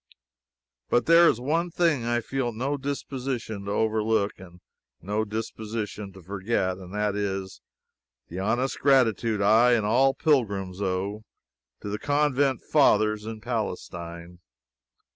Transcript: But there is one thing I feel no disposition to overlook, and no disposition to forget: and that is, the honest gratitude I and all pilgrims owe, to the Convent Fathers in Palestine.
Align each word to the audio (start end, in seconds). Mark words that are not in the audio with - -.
But 0.89 1.05
there 1.05 1.27
is 1.29 1.39
one 1.39 1.69
thing 1.69 2.05
I 2.05 2.21
feel 2.21 2.51
no 2.51 2.75
disposition 2.75 3.65
to 3.65 3.71
overlook, 3.71 4.31
and 4.39 4.59
no 4.99 5.23
disposition 5.23 6.11
to 6.13 6.23
forget: 6.23 6.79
and 6.79 6.91
that 6.95 7.15
is, 7.15 7.61
the 8.27 8.39
honest 8.39 8.79
gratitude 8.79 9.43
I 9.43 9.73
and 9.73 9.85
all 9.85 10.15
pilgrims 10.15 10.81
owe, 10.81 11.23
to 11.81 11.89
the 11.89 11.99
Convent 11.99 12.61
Fathers 12.63 13.27
in 13.27 13.41
Palestine. 13.41 14.39